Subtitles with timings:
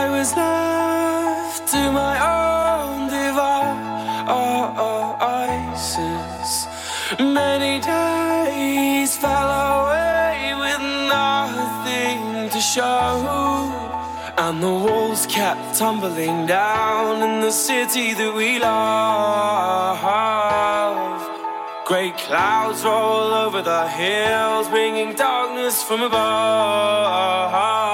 [0.00, 4.26] I was left to my own devices.
[4.38, 4.94] Oh, oh,
[7.40, 10.82] Many days fell away with
[11.18, 13.12] nothing to show.
[14.36, 20.00] And the walls kept tumbling down in the city that we love.
[21.86, 27.93] Great clouds roll over the hills, bringing darkness from above.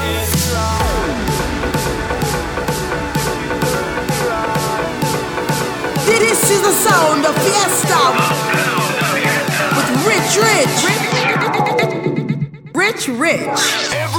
[6.21, 7.97] This is the sound of Fiesta
[9.75, 10.77] with Rich Rich.
[12.75, 14.10] Rich Rich.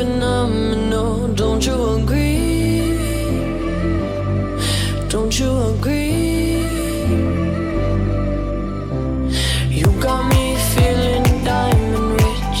[0.00, 1.28] Phenomenal.
[1.34, 2.96] Don't you agree?
[5.10, 6.64] Don't you agree?
[9.78, 12.60] You got me feeling diamond rich.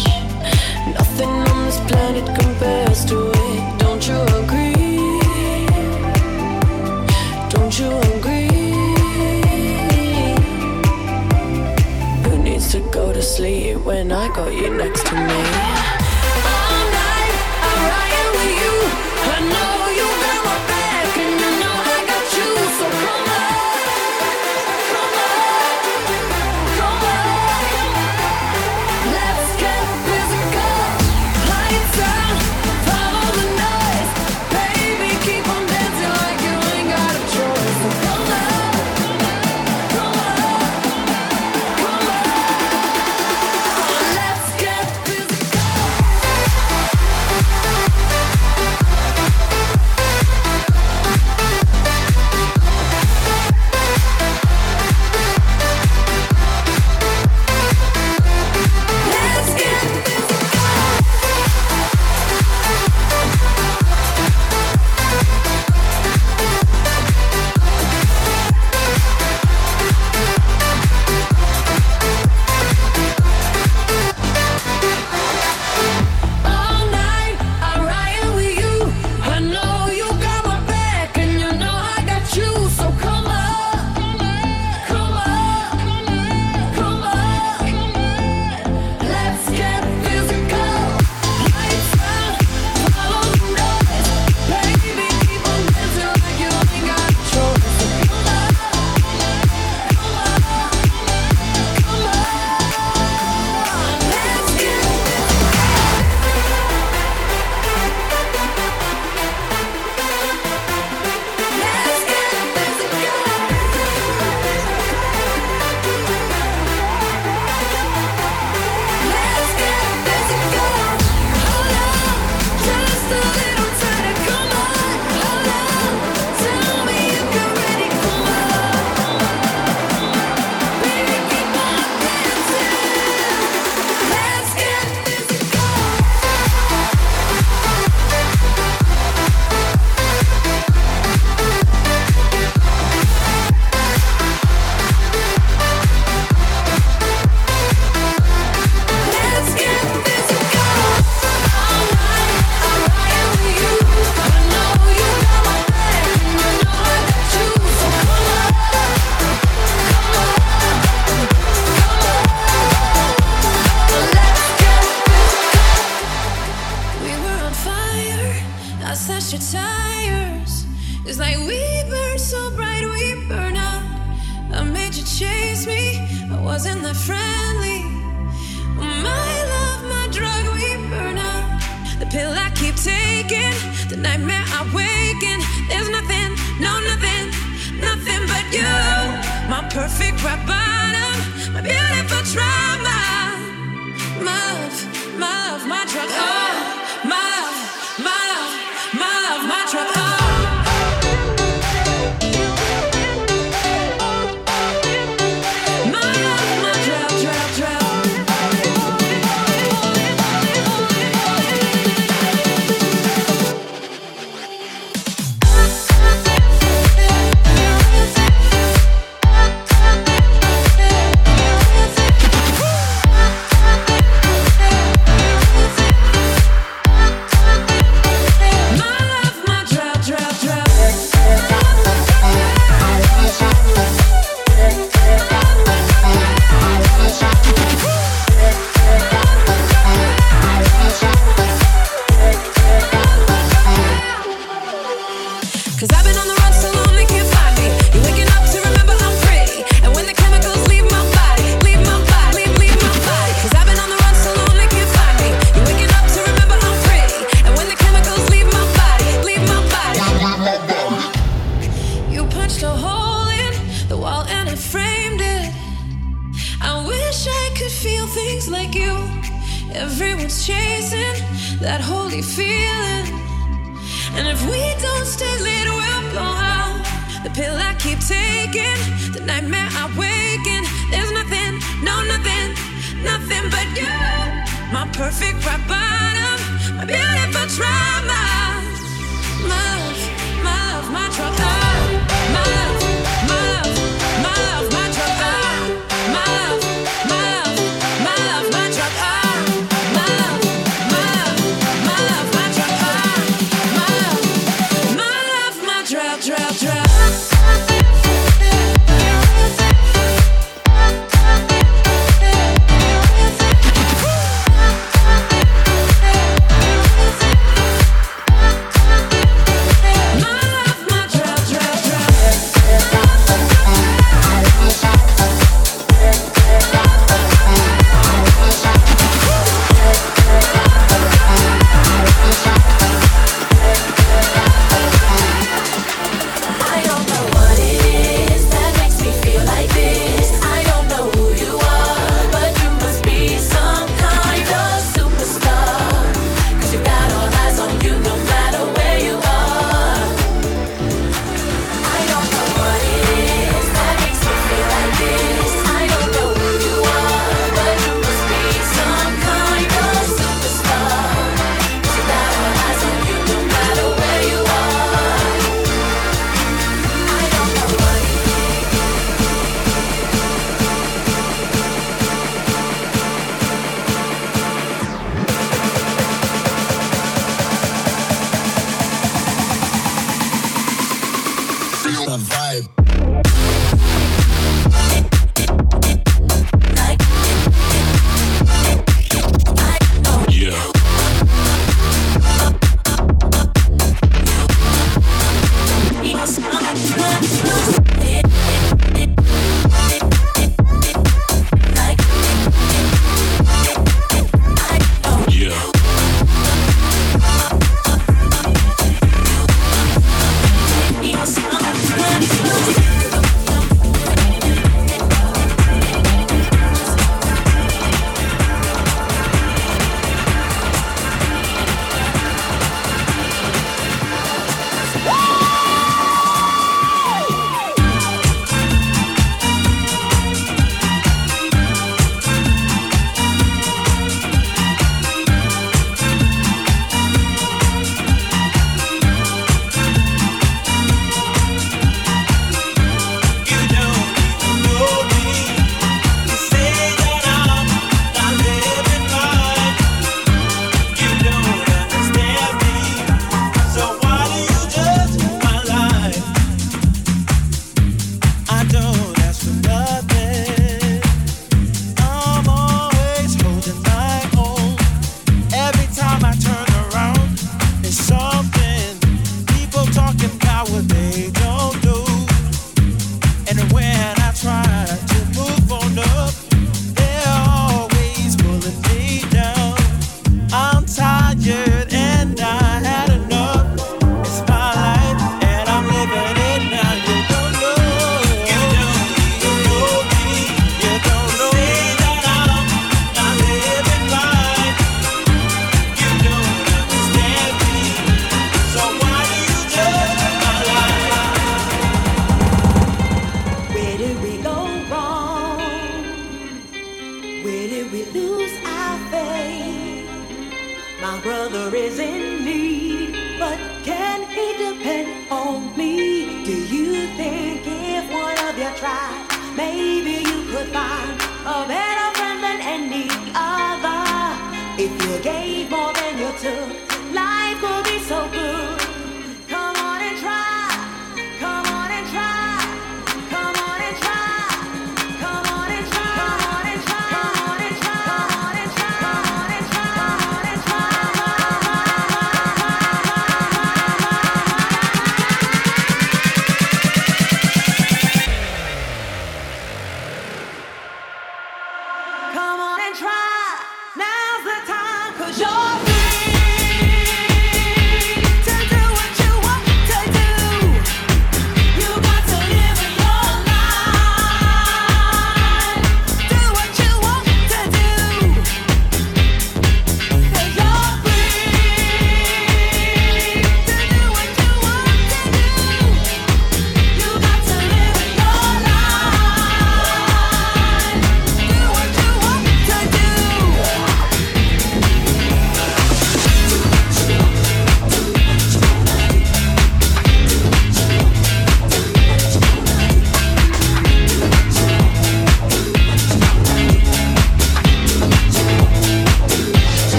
[0.98, 3.62] Nothing on this planet compares to it.
[3.84, 5.00] Don't you agree?
[7.54, 8.74] Don't you agree?
[12.24, 15.49] Who needs to go to sleep when I got you next to me?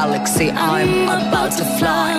[0.00, 0.50] galaxy.
[0.50, 2.12] I'm about to fly.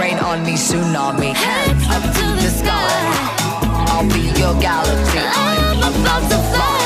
[0.00, 1.34] Rain on me, tsunami.
[1.34, 2.98] Hands up to the sky.
[3.90, 5.18] I'll be your galaxy.
[5.18, 6.83] I'm about to fly.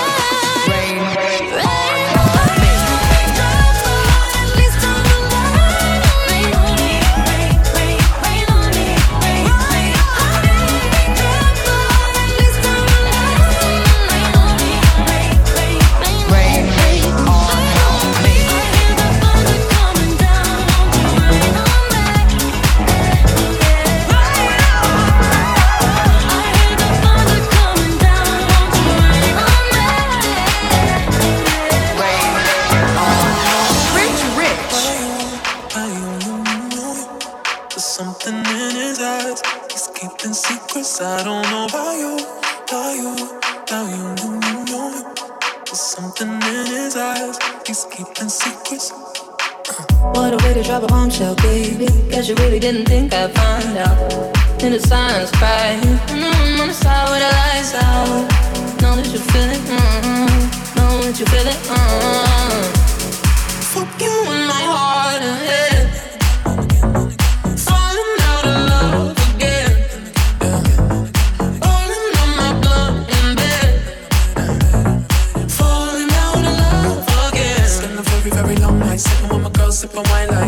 [51.18, 51.88] shell, baby.
[52.28, 54.62] You really didn't think I'd find out.
[54.62, 55.80] In the silence, crying.
[55.80, 58.26] Mm-hmm, on the side with the lights out.
[58.82, 60.76] Know that you feel it, mm-hmm.
[60.76, 62.62] Know that you feel it, mm-hmm.
[63.72, 65.68] Fuck you in my heart and head.
[79.78, 80.47] Sipping wine like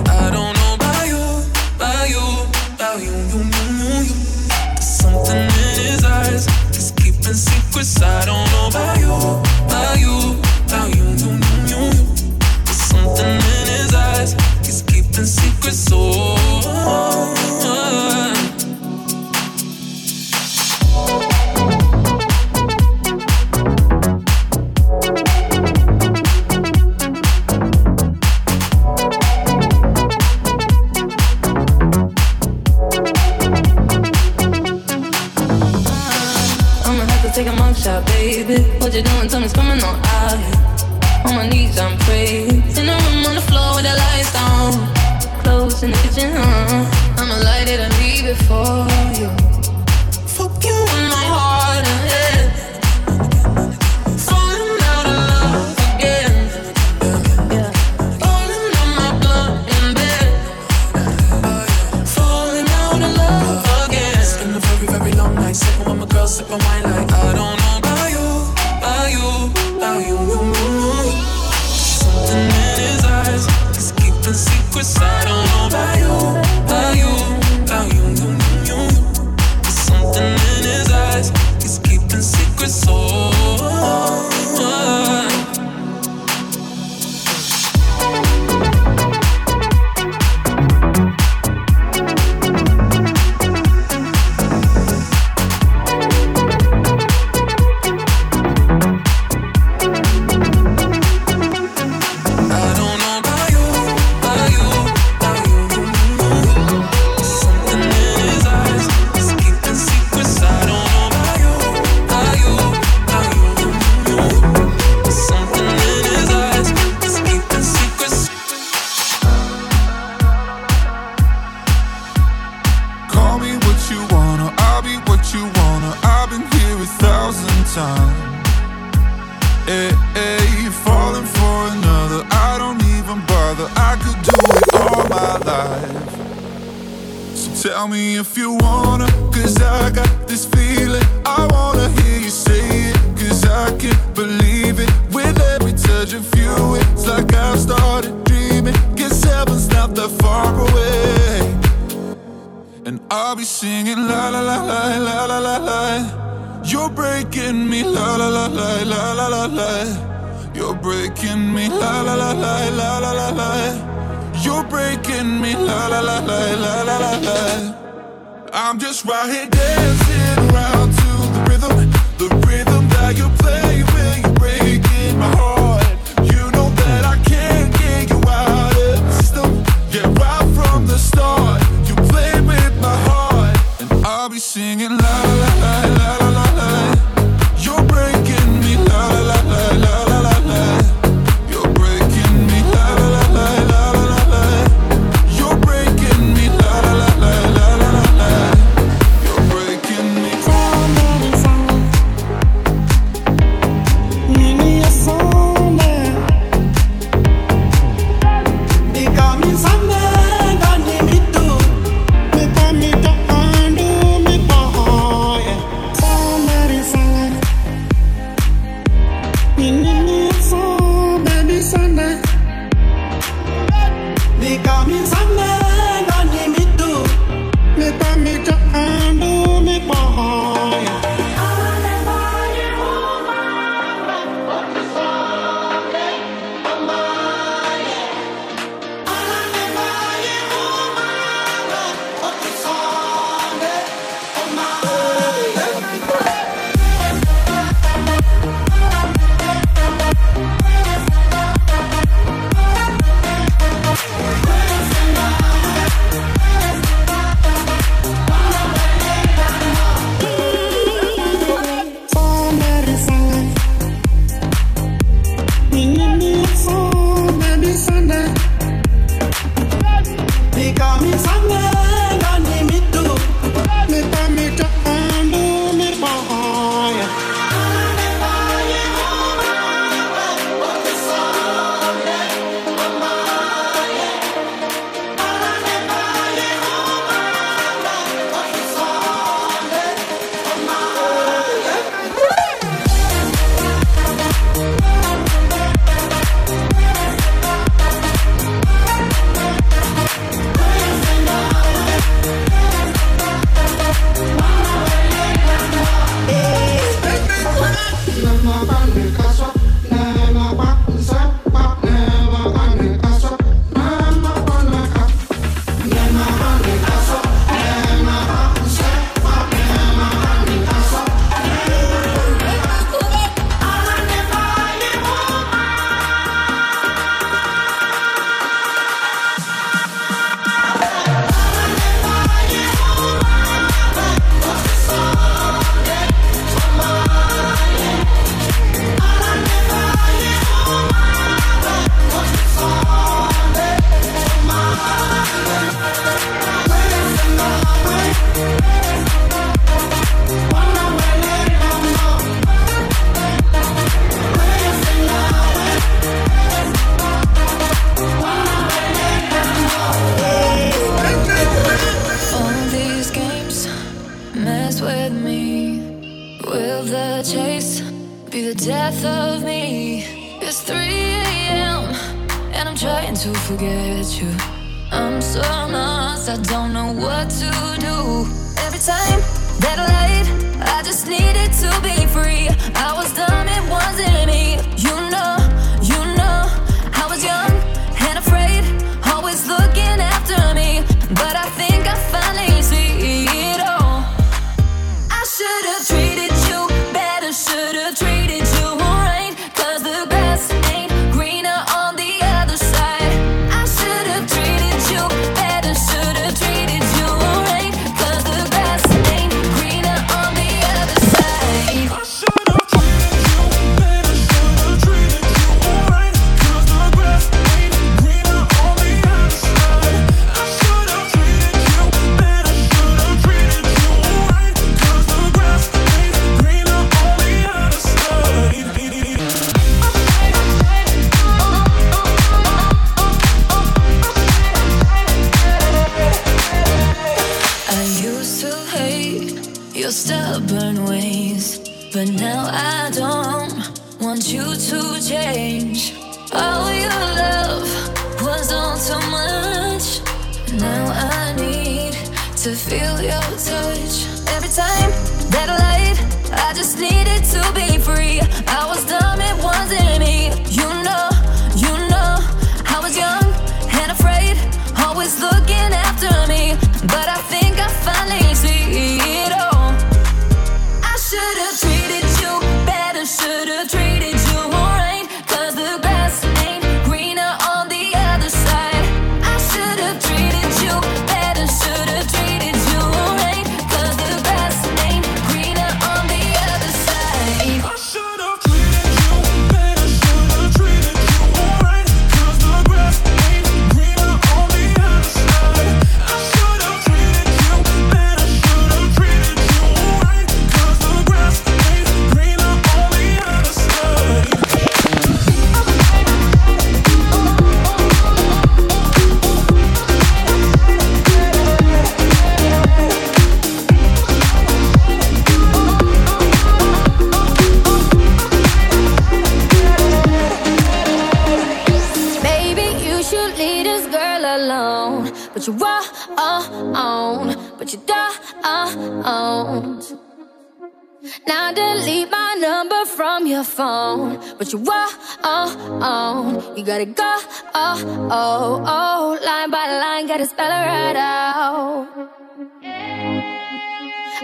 [534.40, 534.88] But you are
[535.22, 537.18] on, you gotta go.
[537.54, 541.86] Oh, oh, oh, line by line, gotta spell it right out.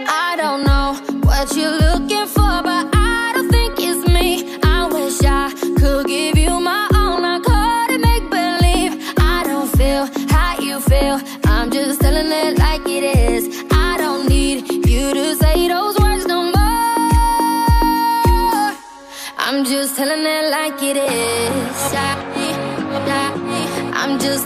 [0.07, 2.63] I don't know what you're looking for,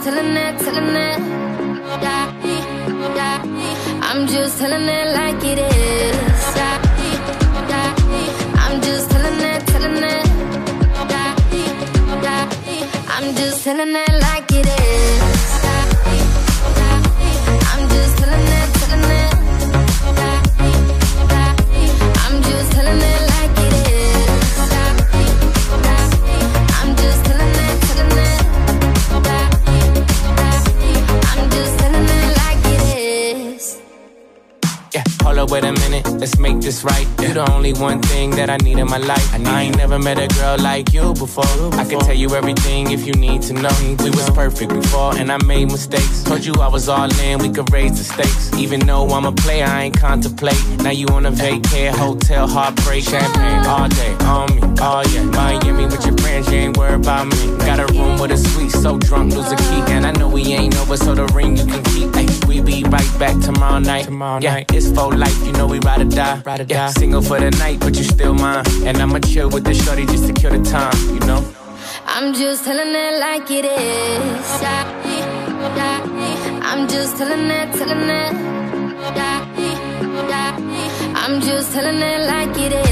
[0.04, 1.20] telling it, telling it.
[4.02, 6.16] I'm just telling it like it is.
[8.64, 10.26] I'm just telling it, telling it.
[13.14, 14.41] I'm just telling it like
[35.52, 37.06] wait a minute, let's make this right.
[37.20, 39.34] You're the only one thing that I need in my life.
[39.34, 41.44] I, ain't never met a girl like you before.
[41.74, 43.76] I can tell you everything if you need to know.
[44.02, 46.22] We was perfect before, and I made mistakes.
[46.22, 48.50] Told you I was all in, we could raise the stakes.
[48.54, 50.62] Even though I'm a player, I ain't contemplate.
[50.78, 54.62] Now you on a vacay, hotel, heartbreak, champagne all day on me.
[54.80, 57.58] Oh yeah, Miami with your friends, you ain't worried about me.
[57.58, 60.44] Got a room with a suite, so drunk, lose a key, and I know we
[60.54, 62.08] ain't over, so the ring you can keep.
[62.16, 64.06] Ay, we be right back tomorrow night.
[64.06, 64.72] Tomorrow yeah, night.
[64.74, 66.40] it's for life, you know we ride or die.
[66.44, 66.92] Ride or yeah, die.
[66.92, 68.64] Single for the night, but you still mine.
[68.86, 71.42] And I'ma chill with the shorty just to kill the time, you know.
[72.06, 74.62] I'm just telling it like it is.
[76.70, 78.52] I'm just telling it, telling it.
[81.14, 82.91] I'm just telling it like it is.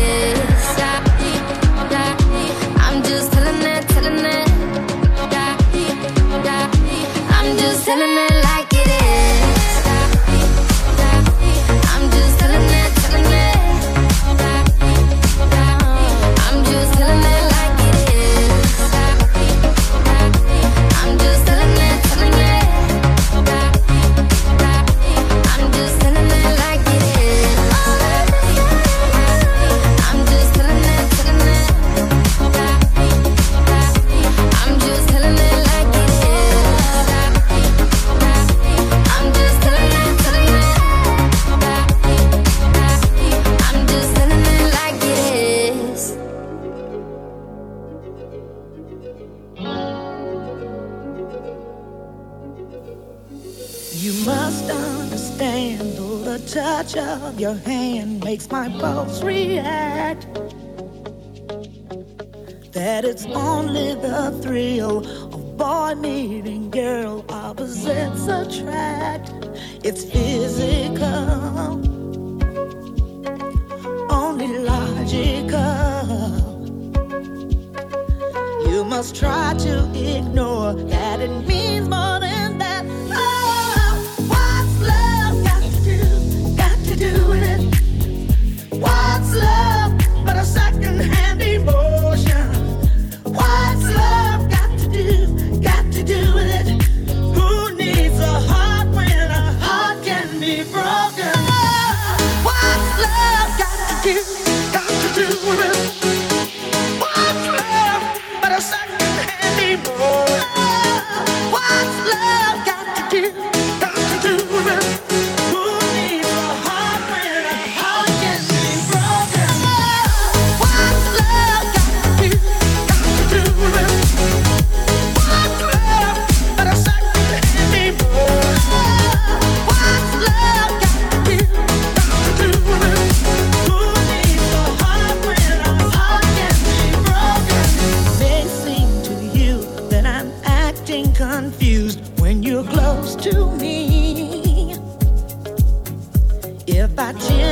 [58.78, 59.29] pulse.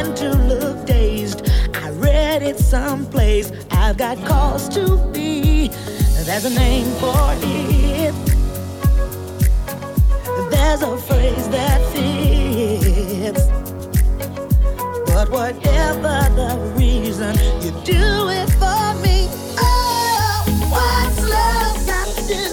[0.04, 1.48] to look dazed.
[1.74, 3.50] I read it someplace.
[3.70, 5.68] I've got cause to be.
[6.24, 8.14] There's a name for it.
[10.50, 13.46] There's a phrase that fits.
[15.06, 19.28] But whatever the reason, you do it for me.
[19.58, 22.44] Oh, what's love got to do?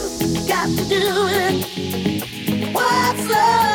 [0.48, 1.06] Got to do
[1.44, 2.74] it.
[2.74, 3.75] What's love?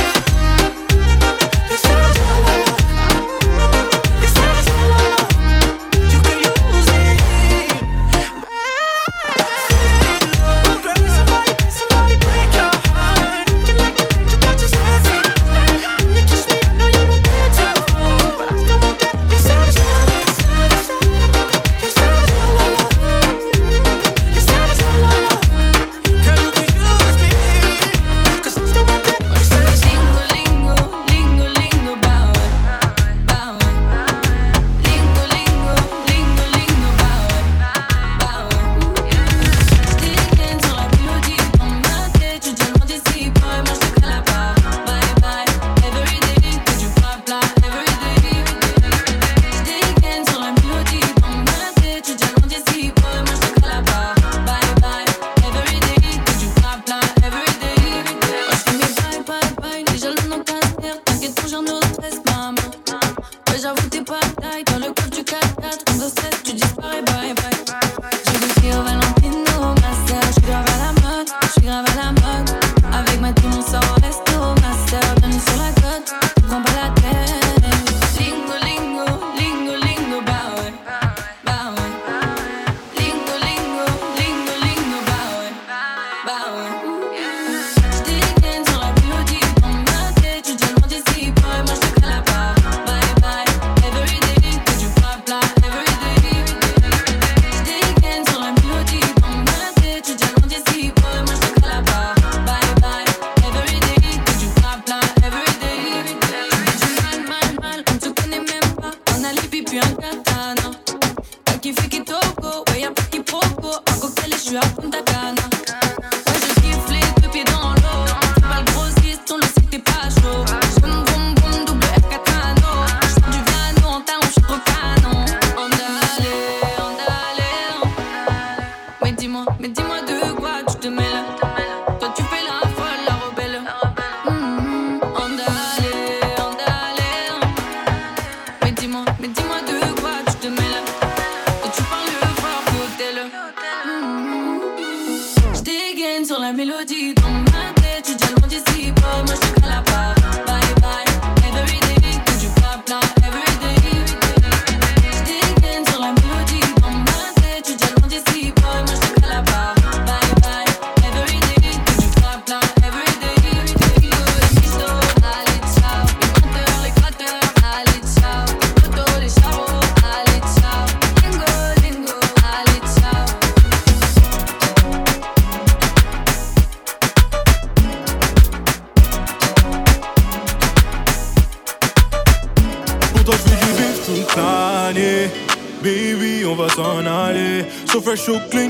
[188.31, 188.60] so clear.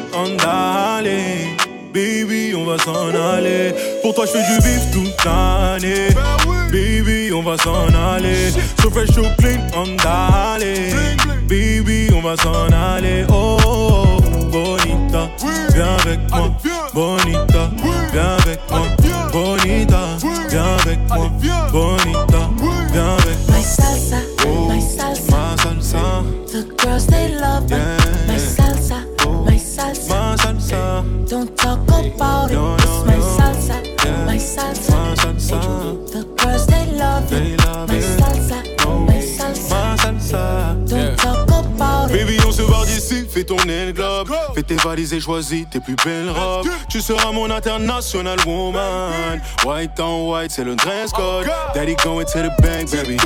[45.21, 46.67] choisi tes plus belles robes.
[46.89, 49.41] Tu seras mon international woman.
[49.65, 51.51] White on white, c'est le dress oh, code.
[51.73, 53.17] Daddy going to the bank, baby.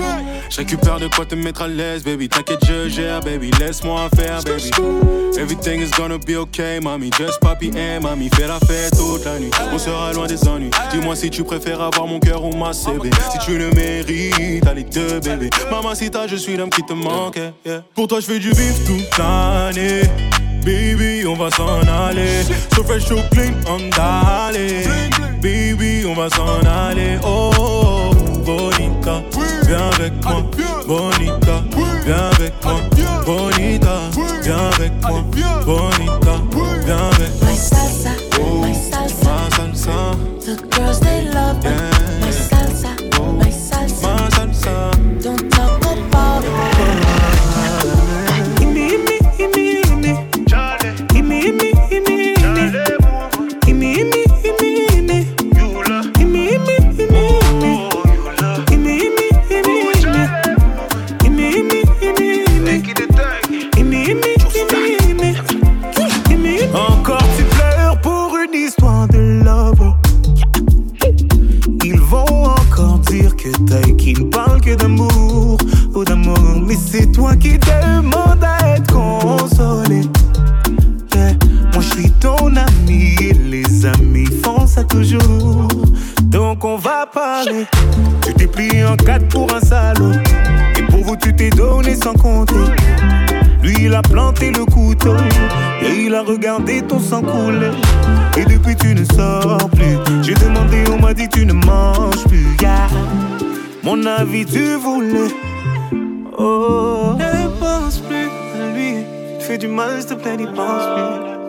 [0.49, 2.29] Je récupère de quoi te mettre à l'aise, baby.
[2.29, 3.51] T'inquiète, je gère, baby.
[3.59, 4.71] Laisse-moi faire, baby.
[5.37, 7.09] Everything is gonna be okay, mommy.
[7.17, 8.29] Just papi and mommy.
[8.29, 9.51] Fais la fête toute la nuit.
[9.73, 10.71] On sera loin des ennuis.
[10.91, 13.09] Dis-moi si tu préfères avoir mon cœur ou ma CB.
[13.31, 16.83] Si tu le mérites, allez les deux, baby Maman, si t'as, je suis l'homme qui
[16.83, 17.39] te manque.
[17.93, 20.03] Pour toi, je fais du vif toute l'année.
[20.65, 22.43] Baby, on va s'en aller.
[22.75, 24.83] So fresh, so clean, on d'aller.
[25.39, 27.19] Baby, on va s'en aller.
[27.23, 29.21] Oh, oh, oh Bonita,
[29.67, 30.43] viens avec moi.
[30.87, 31.63] Bonita,
[32.03, 32.79] viens avec moi.
[33.23, 33.99] Bonita,
[34.41, 35.23] viens avec moi.
[35.65, 36.35] Bonita,
[36.83, 37.51] viens avec moi.
[37.51, 38.09] My salsa,
[38.39, 39.31] oh, my salsa.
[39.31, 40.17] My salsa.
[40.45, 41.94] The girls, they love yeah.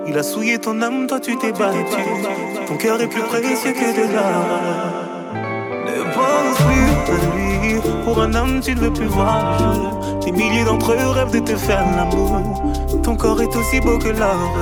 [0.08, 2.02] Il a souillé ton âme, toi tu t'es battu.
[2.66, 5.34] Ton cœur est plus précieux que de l'art.
[5.86, 7.80] Ne pense plus à lui.
[8.04, 10.24] Pour un homme, tu ne veux plus voir le.
[10.24, 12.40] Des milliers d'entre eux rêvent de te faire l'amour.
[13.02, 14.52] Ton corps est aussi beau que l'art.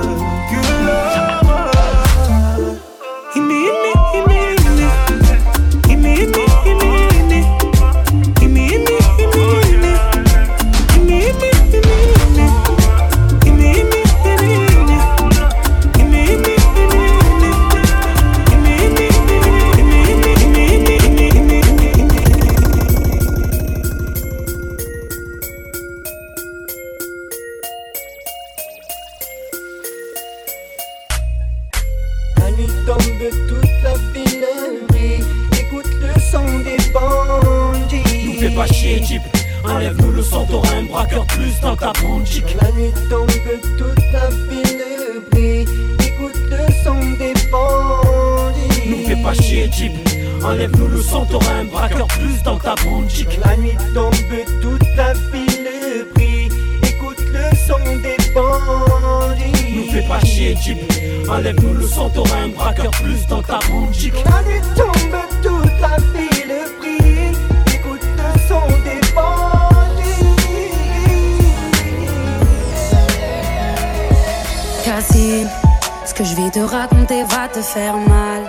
[75.01, 78.43] Ce que je vais te raconter va te faire mal.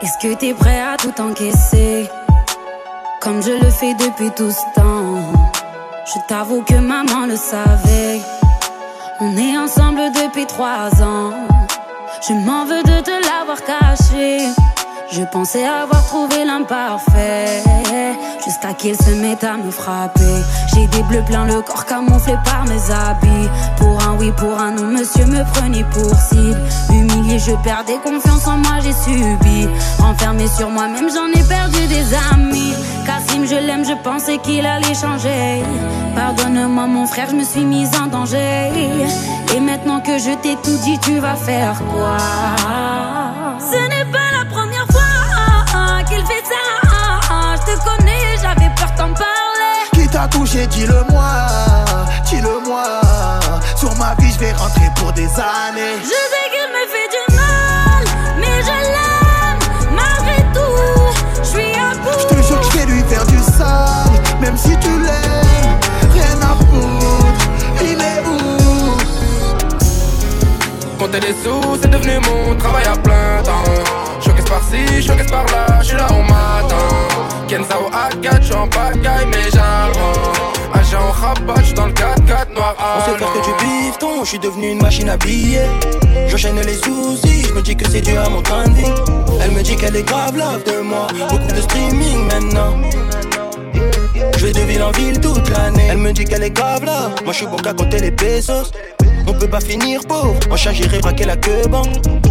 [0.00, 2.08] Est-ce que t'es prêt à tout encaisser?
[3.20, 5.18] Comme je le fais depuis tout ce temps.
[6.06, 8.22] Je t'avoue que maman le savait.
[9.20, 11.32] On est ensemble depuis trois ans.
[12.26, 14.38] Je m'en veux de te l'avoir caché.
[15.12, 17.64] Je pensais avoir trouvé l'imparfait.
[18.44, 20.22] Jusqu'à qu'il se mette à me frapper.
[20.72, 23.48] J'ai des bleus plein le corps camouflé par mes habits.
[23.76, 26.60] Pour un oui, pour un non, monsieur me prenait pour cible.
[26.90, 29.68] Humilié, je perdais confiance en moi, j'ai subi.
[29.98, 32.74] Renfermé sur moi-même, j'en ai perdu des amis.
[33.04, 35.62] Cassim, je l'aime, je pensais qu'il allait changer.
[36.14, 38.70] Pardonne-moi, mon frère, je me suis mise en danger.
[39.56, 42.16] Et maintenant que je t'ai tout dit, tu vas faire quoi?
[43.58, 44.29] Ce n'est pas
[47.74, 49.90] te connais, j'avais peur t'en parler.
[49.92, 51.46] Qui t'a touché, dis-le-moi,
[52.24, 53.00] dis-le-moi.
[53.76, 55.98] Sur ma vie, je vais rentrer pour des années.
[56.02, 58.04] Je sais qu'il me fait du mal,
[58.38, 59.60] mais je l'aime
[59.94, 60.82] malgré tout.
[61.42, 62.18] Je suis à bout.
[62.18, 65.78] Je te jure que je vais lui faire du sale, même si tu l'aimes.
[66.12, 67.44] Rien à foutre,
[67.82, 68.38] il est où?
[70.98, 74.09] Compter des sous, c'est devenu mon travail à plein temps.
[74.50, 76.76] Par-ci, choqué par-là, je suis là au matin.
[77.46, 80.50] Kenzao A4, je suis en pagaille, mais j'apprends.
[80.74, 84.28] Agent rabat, je suis dans le 4-4 noir On sait faire que du bifton, je
[84.28, 85.68] suis devenu une machine à billets.
[86.26, 88.92] J'enchaîne les soucis, je me dis que c'est dû à mon train de vie.
[89.40, 92.76] Elle me dit qu'elle est grave love de moi, beaucoup de streaming maintenant.
[94.36, 95.88] Je vais de ville en ville toute l'année.
[95.90, 98.72] Elle me dit qu'elle est grave là, moi je suis bon qu'à compter les pesos.
[99.26, 101.62] On peut pas finir pauvre, en charge j'irai braquer la queue.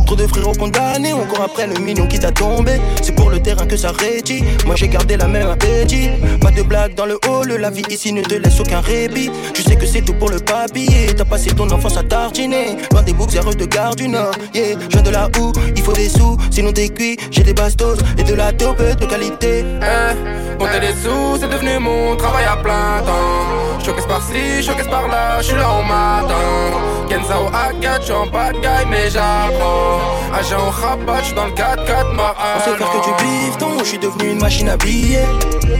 [0.10, 2.82] Trop de frérots condamnés, on court après le million qui t'a tombé.
[3.00, 4.44] C'est pour le terrain que ça rédit.
[4.66, 6.10] Moi j'ai gardé la même appétit.
[6.42, 9.30] Pas de blague dans le hall, la vie ici ne te laisse aucun répit.
[9.54, 11.14] Tu sais que c'est tout pour le papier.
[11.16, 12.78] T'as passé ton enfance à tartiner.
[12.92, 14.34] Loin des boucs de gare du Nord.
[14.56, 17.16] Yeah, je viens de là où il faut des sous, sinon des cuits.
[17.30, 19.64] J'ai des bastos et de la taupe de qualité.
[19.64, 23.86] Eh, compter des sous, c'est devenu mon travail à plein temps.
[23.86, 26.79] Choqué par-ci, choqué par-là, je suis là au matin.
[27.10, 30.00] Kenzao A4, je suis en pagaille, mais j'apprends.
[30.34, 33.86] Agent rabat, je suis dans le 4-4 noir On sait faire que du bifton, je
[33.86, 35.26] suis devenu une machine à billets.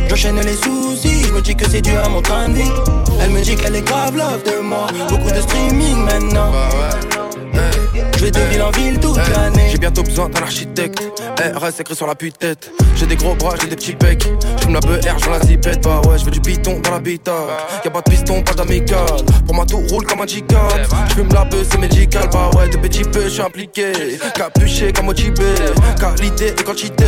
[0.10, 2.72] J'enchaîne les soucis, je me dis que c'est dû à mon train de vie.
[3.22, 6.52] Elle me dit qu'elle est grave love de moi, beaucoup de streaming maintenant.
[8.18, 8.99] Je vais de ville en ville
[9.90, 11.02] bientôt besoin d'un architecte.
[11.40, 14.28] RS écrit sur la tête J'ai des gros bras, j'ai des petits pecs.
[14.58, 15.84] J'fume la BR, j'vends la zipette.
[15.84, 17.34] Bah ouais, j'veux du piton dans la bita.
[17.84, 19.08] Y'a pas de piston, pas d'amical.
[19.46, 20.56] Pour moi, tout roule comme un G4.
[21.10, 22.30] J'fume la beuh, c'est médical.
[22.32, 23.92] Bah ouais, de petits peu, j'suis impliqué.
[24.36, 25.56] Capuché comme motivé.
[26.00, 27.06] Qualité et quantité.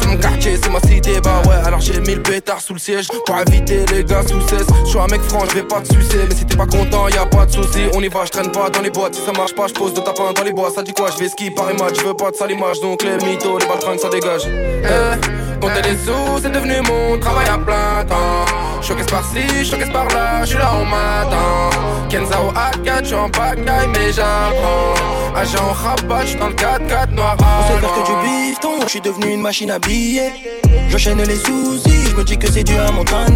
[0.00, 1.20] C'est mon quartier, c'est ma cité.
[1.20, 3.08] Bah ouais, alors j'ai mis le pétard sous le siège.
[3.26, 4.66] Pour éviter les gars sous cesse.
[4.86, 6.18] J'suis un mec franc, j'vais pas te sucer.
[6.28, 7.86] Mais si t'es pas content, y'a pas de soucis.
[7.94, 9.16] On y va, j'traîne pas dans les boîtes.
[9.16, 10.70] Si ça marche pas, j'pose de tapin dans les bois.
[10.74, 11.96] Ça dit quoi, j'vais ski par image.
[12.00, 12.80] J'veux pas de sale image.
[12.80, 14.42] Donc les mythos, les baltringues, ça dégage.
[14.46, 18.46] Eh, compter les sous, c'est devenu mon travail à plein temps.
[18.80, 21.70] Choqué par-ci, choqué par-là, je suis là au matin.
[22.08, 24.94] Kenzao A4, je suis en pagaille, mais j'apprends.
[25.34, 27.36] Agent rabat, je suis dans le 4-4 noir.
[27.40, 30.32] On faire que du bifton, je suis devenu une machine à billets.
[30.90, 33.26] J'enchaîne les soucis, je me dis que c'est dû à mon train.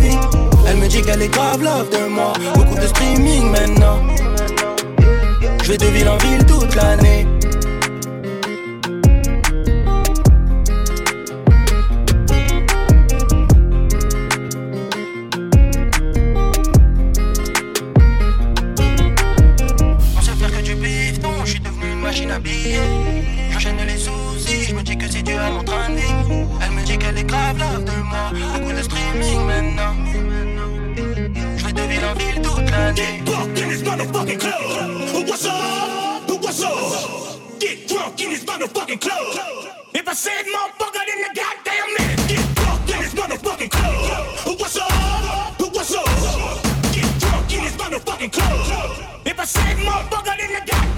[0.69, 4.01] Elle me dit qu'elle est grave love de moi, beaucoup de streaming maintenant.
[5.63, 7.27] Je vais de ville en ville toute l'année.
[32.97, 33.63] Toute l'année.
[33.63, 35.29] in this motherfucking club.
[35.29, 36.31] What's up?
[36.43, 37.59] What's up?
[37.59, 39.69] Get drunk in this motherfucking club.
[39.93, 42.17] If I said motherfucker, then the goddamn man.
[42.29, 44.61] Get drunk in this motherfucking club.
[44.61, 45.61] What's up?
[45.61, 46.63] What's up?
[46.93, 49.07] Get drunk in this motherfucking club.
[49.25, 50.96] If I said motherfucker, then the goddamn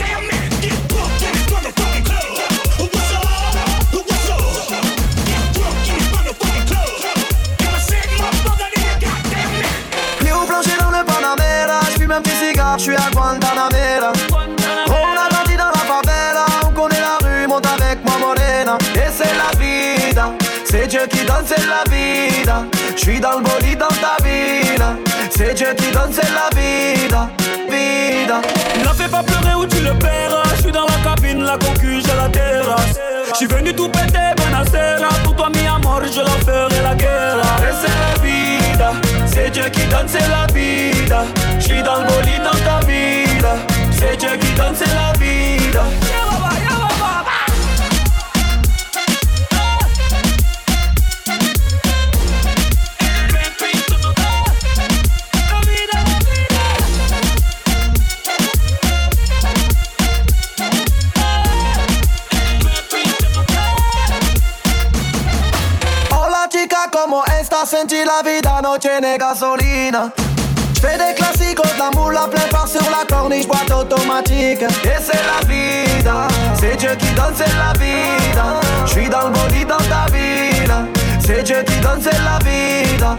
[12.78, 14.12] cigare, j'suis à Guantanamera.
[14.88, 18.78] On a grandi dans la favela, on connaît la rue, monte avec moi morena.
[18.94, 20.32] Et c'est la vida,
[20.64, 22.64] c'est Dieu qui donne, c'est la vida.
[22.96, 24.96] Je suis dans le bolide dans ta vida.
[25.30, 27.28] C'est Dieu qui donne, c'est la vida.
[27.68, 28.40] Vida.
[28.82, 30.42] Ne fais pas pleurer ou tu le paieras.
[30.56, 32.98] Je suis dans la cabine, la concu, j'ai la terrasse.
[33.30, 35.08] Je suis venu tout péter, Benacera.
[35.22, 37.38] Pour toi, mi amor, je la ferai la guerre.
[37.62, 38.92] Et c'est la vida.
[39.26, 41.24] C'est Dieu qui donne, c'est la vida.
[41.58, 42.27] Je suis dans le bolide.
[44.36, 45.82] Qui donne, c'est la vida.
[66.10, 70.12] Hola chica, como esta senti la vida no tiene gasolina.
[70.78, 74.62] J'fais des classiques, de l'amour, la pleine part sur la corniche, boîte automatique.
[74.62, 78.60] Et c'est la vida, c'est Dieu qui donne, c'est la vida.
[78.86, 80.84] J'suis dans le body dans ta vida.
[81.18, 83.18] C'est Dieu qui donne, c'est la vida,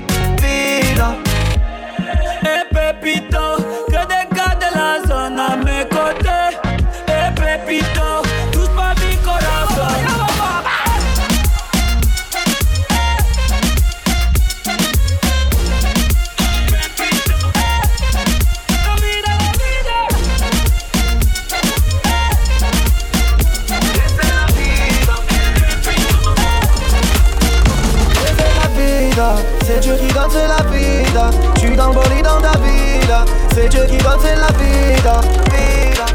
[31.80, 33.26] dans le bolide dans ta vida.
[33.54, 36.06] C'est Dieu qui donne, c'est la vida, vida.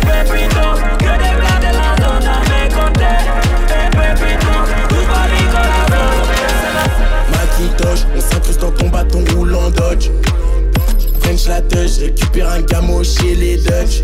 [0.00, 0.66] Pépito,
[0.98, 1.90] que des gars de la
[2.74, 3.20] côtés.
[3.68, 4.54] Eh Pépito,
[4.88, 6.16] touche pas mi corazón.
[7.30, 10.10] Macintosh, on s'incruste dans ton bâton roulant Dodge.
[11.20, 14.02] French la touch, récupère un camo chez les Dutch.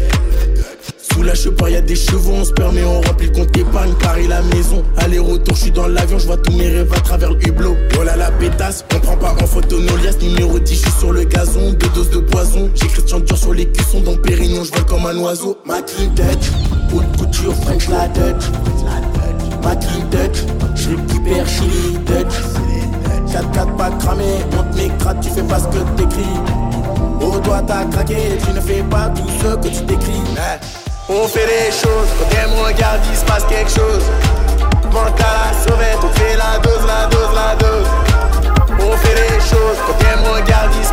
[1.24, 4.28] La cheveux, y a des chevaux, on se permet, on remplit le compte épargne, Paris
[4.28, 4.84] la maison.
[4.96, 7.74] Aller-retour, je suis dans l'avion, je vois tous mes rêves à travers le hublot.
[7.98, 10.98] Oh là la pétasse, on prend pas en photo nos liasses, numéro 10, je suis
[11.00, 12.70] sur le gazon, deux doses de poison.
[12.76, 15.58] J'ai Christian Dior sur les cuissons, dans Pérignon, je vole comme un oiseau.
[15.66, 15.98] Ma touch,
[16.94, 18.44] haute couture, French la touch.
[19.64, 20.44] Ma touch,
[20.76, 22.34] je récupère Chili Dutch.
[23.32, 26.22] 4-4 pas cramé, monte mes crates, tu fais pas ce que t'écris.
[27.20, 30.22] Oh, toi t'as craqué, tu ne fais pas tout ce que tu décris.
[31.09, 32.26] On fait choses, quand
[33.09, 33.70] il se passe quelque
[35.20, 37.86] la sauvette, on fait la dose, la dose, la dose.
[38.80, 39.94] On fait choses, quand
[40.76, 40.92] il se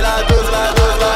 [0.00, 0.22] la
[0.52, 1.08] la la